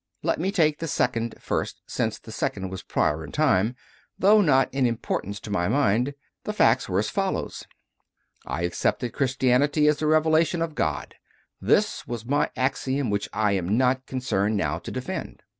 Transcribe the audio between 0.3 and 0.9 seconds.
me take the